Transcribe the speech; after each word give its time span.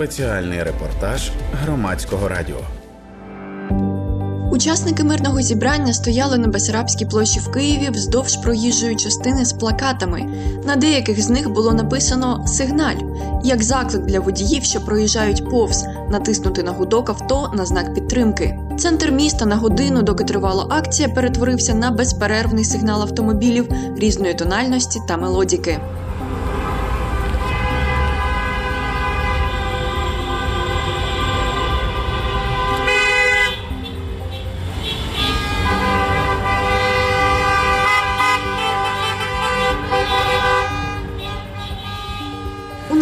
Спеціальний 0.00 0.62
репортаж 0.62 1.30
громадського 1.62 2.28
радіо. 2.28 2.56
Учасники 4.52 5.04
мирного 5.04 5.40
зібрання 5.40 5.92
стояли 5.92 6.38
на 6.38 6.48
Бесарабській 6.48 7.06
площі 7.06 7.40
в 7.40 7.50
Києві 7.50 7.90
вздовж 7.90 8.36
проїжджої 8.36 8.96
частини 8.96 9.44
з 9.44 9.52
плакатами. 9.52 10.26
На 10.66 10.76
деяких 10.76 11.22
з 11.22 11.30
них 11.30 11.50
було 11.50 11.72
написано 11.72 12.46
Сигналь 12.46 12.96
як 13.44 13.62
заклик 13.62 14.02
для 14.02 14.20
водіїв, 14.20 14.64
що 14.64 14.80
проїжджають 14.80 15.50
повз, 15.50 15.84
натиснути 16.10 16.62
на 16.62 16.72
гудок 16.72 17.10
авто 17.10 17.52
на 17.54 17.66
знак 17.66 17.94
підтримки. 17.94 18.58
Центр 18.78 19.10
міста 19.10 19.46
на 19.46 19.56
годину, 19.56 20.02
доки 20.02 20.24
тривала 20.24 20.66
акція, 20.70 21.08
перетворився 21.08 21.74
на 21.74 21.90
безперервний 21.90 22.64
сигнал 22.64 23.02
автомобілів 23.02 23.68
різної 23.96 24.34
тональності 24.34 25.00
та 25.08 25.16
мелодіки. 25.16 25.80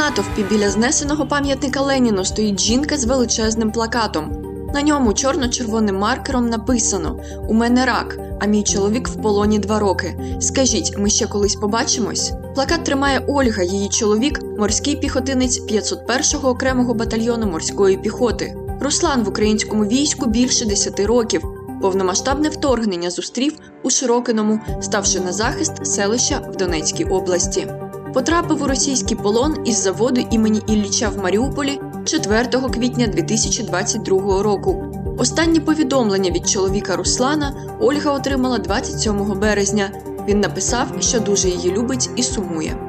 Натовпі 0.08 0.42
біля 0.42 0.70
знесеного 0.70 1.26
пам'ятника 1.26 1.80
Леніну 1.80 2.24
стоїть 2.24 2.60
жінка 2.60 2.96
з 2.96 3.04
величезним 3.04 3.72
плакатом. 3.72 4.42
На 4.74 4.82
ньому 4.82 5.12
чорно-червоним 5.12 5.96
маркером 5.96 6.48
написано: 6.48 7.20
У 7.48 7.54
мене 7.54 7.86
рак, 7.86 8.18
а 8.40 8.46
мій 8.46 8.62
чоловік 8.62 9.08
в 9.08 9.22
полоні 9.22 9.58
два 9.58 9.78
роки. 9.78 10.36
Скажіть, 10.40 10.98
ми 10.98 11.10
ще 11.10 11.26
колись 11.26 11.54
побачимось? 11.54 12.32
Плакат 12.54 12.84
тримає 12.84 13.24
Ольга, 13.28 13.62
її 13.62 13.88
чоловік, 13.88 14.40
морський 14.58 14.96
піхотинець 14.96 15.60
501-го 15.60 16.48
окремого 16.48 16.94
батальйону 16.94 17.46
морської 17.46 17.96
піхоти. 17.96 18.56
Руслан 18.80 19.24
в 19.24 19.28
українському 19.28 19.84
війську 19.84 20.26
більше 20.26 20.64
10 20.64 21.00
років. 21.00 21.42
Повномасштабне 21.82 22.48
вторгнення 22.48 23.10
зустрів 23.10 23.52
у 23.82 23.90
Широкиному, 23.90 24.60
ставши 24.80 25.20
на 25.20 25.32
захист 25.32 25.86
селища 25.86 26.38
в 26.52 26.56
Донецькій 26.56 27.04
області. 27.04 27.68
Потрапив 28.14 28.62
у 28.62 28.66
російський 28.66 29.16
полон 29.16 29.56
із 29.64 29.82
заводу 29.82 30.20
імені 30.30 30.62
Ілліча 30.66 31.08
в 31.08 31.18
Маріуполі 31.18 31.80
4 32.04 32.44
квітня 32.74 33.06
2022 33.06 34.42
року. 34.42 34.84
Останні 35.18 35.60
повідомлення 35.60 36.30
від 36.30 36.48
чоловіка 36.48 36.96
Руслана 36.96 37.54
Ольга 37.80 38.12
отримала 38.12 38.58
27 38.58 39.40
березня. 39.40 39.90
Він 40.28 40.40
написав, 40.40 40.86
що 41.00 41.20
дуже 41.20 41.48
її 41.48 41.72
любить 41.72 42.10
і 42.16 42.22
сумує. 42.22 42.87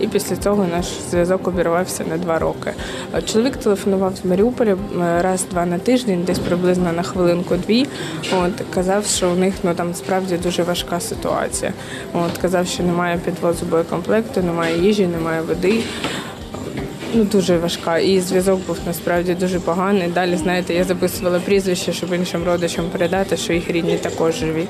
І 0.00 0.06
після 0.06 0.36
цього 0.36 0.66
наш 0.72 0.86
зв'язок 1.10 1.48
обірвався 1.48 2.04
на 2.04 2.18
два 2.18 2.38
роки. 2.38 2.72
Чоловік 3.24 3.56
телефонував 3.56 4.16
з 4.16 4.24
Маріуполя 4.24 4.76
раз-два 5.20 5.66
на 5.66 5.78
тиждень, 5.78 6.22
десь 6.26 6.38
приблизно 6.38 6.92
на 6.92 7.02
хвилинку-дві. 7.02 7.86
От 8.32 8.52
казав, 8.74 9.06
що 9.06 9.30
у 9.30 9.34
них 9.34 9.54
ну 9.62 9.74
там 9.74 9.94
справді 9.94 10.36
дуже 10.36 10.62
важка 10.62 11.00
ситуація. 11.00 11.72
От 12.12 12.38
казав, 12.38 12.66
що 12.66 12.82
немає 12.82 13.20
підвозу 13.24 13.66
боєкомплекту, 13.66 14.42
немає 14.42 14.78
їжі, 14.78 15.06
немає 15.06 15.42
води. 15.42 15.82
Ну, 17.14 17.24
дуже 17.24 17.58
важка. 17.58 17.98
І 17.98 18.20
зв'язок 18.20 18.60
був 18.66 18.78
насправді 18.86 19.34
дуже 19.34 19.60
поганий. 19.60 20.08
Далі, 20.08 20.36
знаєте, 20.36 20.74
я 20.74 20.84
записувала 20.84 21.40
прізвище, 21.40 21.92
щоб 21.92 22.12
іншим 22.12 22.44
родичам 22.44 22.84
передати, 22.92 23.36
що 23.36 23.52
їх 23.52 23.70
рідні 23.70 23.96
також 23.96 24.34
живі. 24.34 24.68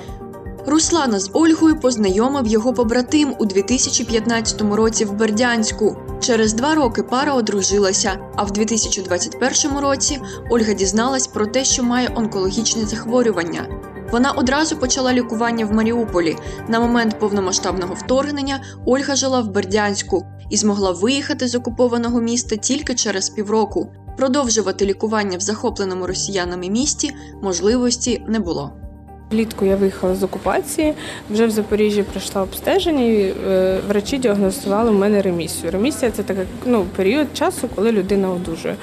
Руслана 0.68 1.20
з 1.20 1.30
Ольгою 1.32 1.80
познайомив 1.80 2.46
його 2.46 2.72
побратим 2.72 3.34
у 3.38 3.44
2015 3.44 4.62
році 4.62 5.04
в 5.04 5.12
Бердянську. 5.12 5.96
Через 6.20 6.52
два 6.52 6.74
роки 6.74 7.02
пара 7.02 7.34
одружилася. 7.34 8.18
А 8.36 8.44
в 8.44 8.50
2021 8.50 9.78
році 9.78 10.20
Ольга 10.50 10.72
дізналась 10.72 11.26
про 11.26 11.46
те, 11.46 11.64
що 11.64 11.82
має 11.82 12.12
онкологічне 12.14 12.86
захворювання. 12.86 13.66
Вона 14.12 14.32
одразу 14.32 14.76
почала 14.76 15.12
лікування 15.12 15.66
в 15.66 15.72
Маріуполі. 15.72 16.36
На 16.68 16.80
момент 16.80 17.18
повномасштабного 17.18 17.94
вторгнення 17.94 18.62
Ольга 18.86 19.16
жила 19.16 19.40
в 19.40 19.50
Бердянську 19.50 20.26
і 20.50 20.56
змогла 20.56 20.92
виїхати 20.92 21.48
з 21.48 21.54
окупованого 21.54 22.20
міста 22.20 22.56
тільки 22.56 22.94
через 22.94 23.30
півроку. 23.30 23.92
Продовжувати 24.16 24.86
лікування 24.86 25.38
в 25.38 25.40
захопленому 25.40 26.06
росіянами 26.06 26.68
місті 26.68 27.14
можливості 27.42 28.24
не 28.28 28.38
було. 28.38 28.87
Влітку 29.30 29.64
я 29.64 29.76
виїхала 29.76 30.14
з 30.14 30.22
окупації, 30.22 30.94
вже 31.30 31.46
в 31.46 31.50
Запоріжжі 31.50 32.02
пройшла 32.02 32.42
обстеження, 32.42 33.04
і 33.04 33.34
е, 33.48 33.78
врачі 33.88 34.18
діагностували 34.18 34.90
в 34.90 34.94
мене 34.94 35.22
ремісію. 35.22 35.72
Ремісія 35.72 36.10
це 36.10 36.22
такий 36.22 36.44
ну, 36.66 36.84
період 36.96 37.26
часу, 37.34 37.68
коли 37.74 37.92
людина 37.92 38.30
одужує. 38.30 38.76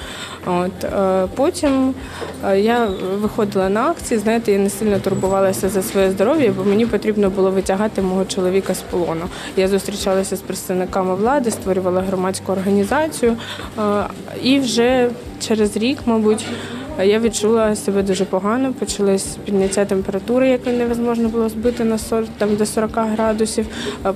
От, 0.46 0.84
е, 0.84 1.26
потім 1.34 1.94
е, 2.44 2.60
я 2.60 2.88
виходила 3.20 3.68
на 3.68 3.90
акції, 3.90 4.20
знаєте, 4.20 4.52
я 4.52 4.58
не 4.58 4.70
сильно 4.70 4.98
турбувалася 5.00 5.68
за 5.68 5.82
своє 5.82 6.10
здоров'я, 6.10 6.52
бо 6.56 6.64
мені 6.64 6.86
потрібно 6.86 7.30
було 7.30 7.50
витягати 7.50 8.02
мого 8.02 8.24
чоловіка 8.24 8.74
з 8.74 8.80
полону. 8.80 9.24
Я 9.56 9.68
зустрічалася 9.68 10.36
з 10.36 10.40
представниками 10.40 11.14
влади, 11.14 11.50
створювала 11.50 12.00
громадську 12.00 12.52
організацію, 12.52 13.36
і 14.42 14.58
вже 14.58 15.10
через 15.40 15.76
рік, 15.76 15.98
мабуть. 16.06 16.46
Я 17.04 17.18
відчула 17.18 17.76
себе 17.76 18.02
дуже 18.02 18.24
погано. 18.24 18.72
Почалось 18.72 19.36
підняття 19.44 19.84
температури, 19.84 20.48
яке 20.48 20.72
невозможно 20.72 21.28
було 21.28 21.48
збити 21.48 21.84
на 21.84 21.98
40, 21.98 22.28
там 22.38 22.56
до 22.56 22.66
40 22.66 22.90
градусів. 22.94 23.66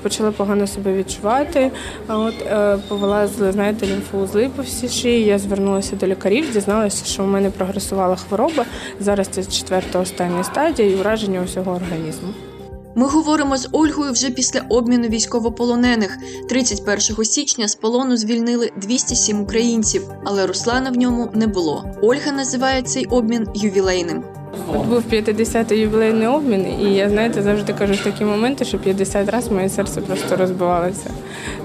Почала 0.03 0.31
погано 0.31 0.67
себе 0.67 0.97
відчувати. 0.97 1.71
От 2.09 2.35
е, 2.43 2.79
повилазили, 2.89 3.53
знаєте, 3.53 3.87
лімфоузли 3.87 4.51
по 4.57 4.63
всій 4.63 4.89
шиї. 4.89 5.25
Я 5.25 5.39
звернулася 5.39 5.97
до 5.97 6.07
лікарів, 6.07 6.53
дізналася, 6.53 7.05
що 7.05 7.25
у 7.25 7.27
мене 7.27 7.51
прогресувала 7.51 8.17
хвороба. 8.17 8.65
Зараз 9.01 9.29
це 9.29 9.45
четверта 9.45 9.99
остання 9.99 10.45
стадія 10.45 10.91
і 10.91 10.95
враження 10.95 11.43
усього 11.43 11.73
організму. 11.73 12.29
Ми 12.95 13.07
говоримо 13.07 13.57
з 13.57 13.69
Ольгою 13.73 14.13
вже 14.13 14.31
після 14.31 14.61
обміну 14.69 15.09
військовополонених. 15.09 16.19
31 16.49 17.25
січня 17.25 17.69
з 17.69 17.75
полону 17.75 18.17
звільнили 18.17 18.71
207 18.77 19.41
українців, 19.41 20.03
але 20.25 20.47
Руслана 20.47 20.91
в 20.91 20.97
ньому 20.97 21.29
не 21.35 21.47
було. 21.47 21.85
Ольга 22.03 22.33
називає 22.33 22.83
цей 22.83 23.07
обмін 23.07 23.47
ювілейним. 23.55 24.25
От 24.75 24.87
був 24.87 25.03
50-й 25.13 25.81
ювілейний 25.81 26.27
обмін, 26.27 26.67
і 26.81 26.95
я 26.95 27.11
знаєте, 27.11 27.43
завжди 27.43 27.73
кажу 27.73 28.05
такі 28.05 28.25
моменти, 28.25 28.65
що 28.65 28.79
50 28.79 29.29
разів 29.29 29.53
моє 29.53 29.69
серце 29.69 30.01
просто 30.01 30.37
розбивалося. 30.37 31.11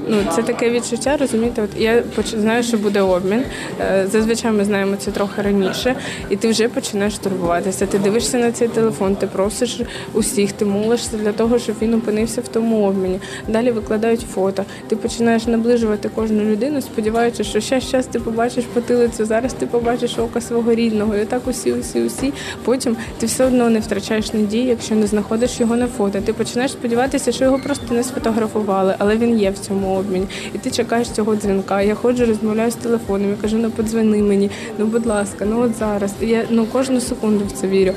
Ну 0.07 0.17
це 0.35 0.43
таке 0.43 0.69
відчуття, 0.69 1.17
розумієте? 1.19 1.61
От 1.61 1.81
я 1.81 2.03
знаю, 2.23 2.63
що 2.63 2.77
буде 2.77 3.01
обмін. 3.01 3.43
Е, 3.81 4.07
зазвичай 4.11 4.51
ми 4.51 4.65
знаємо 4.65 4.95
це 4.95 5.11
трохи 5.11 5.41
раніше, 5.41 5.95
і 6.29 6.35
ти 6.35 6.49
вже 6.49 6.67
починаєш 6.67 7.17
турбуватися. 7.17 7.85
Ти 7.85 7.99
дивишся 7.99 8.37
на 8.37 8.51
цей 8.51 8.67
телефон, 8.67 9.15
ти 9.15 9.27
просиш 9.27 9.81
усіх, 10.13 10.51
ти 10.51 10.65
молишся 10.65 11.17
для 11.17 11.31
того, 11.31 11.59
щоб 11.59 11.75
він 11.81 11.93
опинився 11.93 12.41
в 12.41 12.47
тому 12.47 12.85
обміні. 12.87 13.19
Далі 13.47 13.71
викладають 13.71 14.21
фото. 14.33 14.65
Ти 14.87 14.95
починаєш 14.95 15.47
наближувати 15.47 16.09
кожну 16.15 16.43
людину, 16.43 16.81
сподіваючись, 16.81 17.47
що 17.47 17.59
ще 17.59 17.81
щас 17.81 18.05
ти 18.05 18.19
побачиш 18.19 18.65
потилицю, 18.73 19.25
зараз 19.25 19.53
ти 19.53 19.65
побачиш 19.65 20.17
око 20.17 20.41
свого 20.41 20.73
рідного. 20.73 21.15
І 21.15 21.25
так 21.25 21.41
усі, 21.47 21.73
усі, 21.73 22.01
усі. 22.01 22.33
Потім 22.63 22.97
ти 23.19 23.25
все 23.25 23.45
одно 23.45 23.69
не 23.69 23.79
втрачаєш 23.79 24.33
надії, 24.33 24.65
якщо 24.65 24.95
не 24.95 25.07
знаходиш 25.07 25.59
його 25.59 25.75
на 25.75 25.87
фото. 25.87 26.21
Ти 26.21 26.33
починаєш 26.33 26.71
сподіватися, 26.71 27.31
що 27.31 27.45
його 27.45 27.59
просто 27.59 27.93
не 27.93 28.03
сфотографували, 28.03 28.95
але 28.97 29.17
він 29.17 29.39
є 29.39 29.51
в 29.51 29.59
цьому 29.59 29.94
обміні. 29.95 30.27
І 30.53 30.57
ти 30.57 30.71
чекаєш 30.71 31.09
цього 31.09 31.35
дзвінка. 31.35 31.81
Я 31.81 31.95
ходжу, 31.95 32.25
розмовляю 32.25 32.71
з 32.71 32.75
телефоном, 32.75 33.29
я 33.29 33.35
кажу, 33.35 33.57
ну 33.57 33.71
подзвони 33.71 34.23
мені, 34.23 34.51
ну 34.77 34.85
будь 34.85 35.05
ласка, 35.05 35.45
ну 35.45 35.61
от 35.61 35.75
зараз. 35.75 36.13
І 36.21 36.27
я 36.27 36.45
ну 36.49 36.65
кожну 36.65 37.01
секунду 37.01 37.45
в 37.45 37.51
це 37.51 37.67
вірю. 37.67 37.93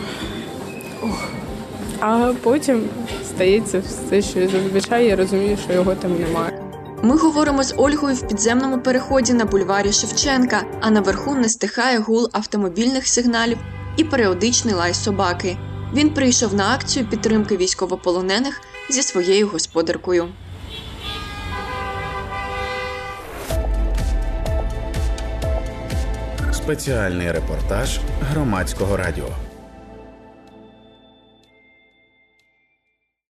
Ох. 1.02 1.28
А 2.00 2.32
потім 2.42 2.82
стається 3.24 3.82
все, 3.86 4.22
що 4.22 4.48
зазвичай 4.48 5.06
я 5.06 5.16
розумію, 5.16 5.56
що 5.64 5.72
його 5.72 5.94
там 5.94 6.10
немає. 6.20 6.62
Ми 7.02 7.16
говоримо 7.16 7.62
з 7.62 7.74
Ольгою 7.76 8.14
в 8.14 8.28
підземному 8.28 8.78
переході 8.78 9.32
на 9.32 9.44
бульварі 9.44 9.92
Шевченка, 9.92 10.62
а 10.80 10.90
наверху 10.90 11.34
не 11.34 11.48
стихає 11.48 11.98
гул 11.98 12.28
автомобільних 12.32 13.06
сигналів 13.06 13.58
і 13.96 14.04
періодичний 14.04 14.74
лай 14.74 14.94
собаки. 14.94 15.56
Він 15.94 16.10
прийшов 16.10 16.54
на 16.54 16.74
акцію 16.74 17.06
підтримки 17.06 17.56
військовополонених 17.56 18.60
зі 18.90 19.02
своєю 19.02 19.48
господаркою. 19.48 20.28
Спеціальний 26.68 27.32
репортаж 27.32 28.00
громадського 28.20 28.96
радіо. 28.96 29.47